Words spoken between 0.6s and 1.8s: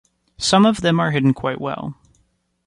of them are hidden quite